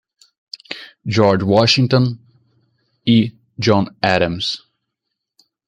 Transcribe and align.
George 1.05 1.43
Washington 1.45 2.17
e 3.03 3.37
John 3.55 3.85
Adams. 4.01 4.65